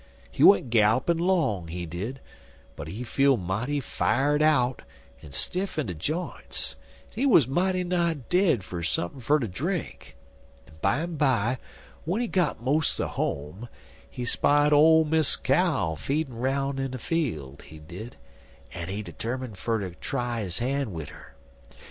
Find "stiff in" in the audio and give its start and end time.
5.31-5.89